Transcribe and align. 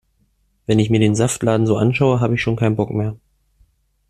Wenn 0.65 0.79
ich 0.79 0.89
mir 0.89 0.99
den 0.99 1.13
Saftladen 1.13 1.67
so 1.67 1.77
anschaue, 1.77 2.21
hab' 2.21 2.31
ich 2.31 2.41
schon 2.41 2.55
keinen 2.55 2.75
Bock 2.75 2.89
mehr. 2.89 3.17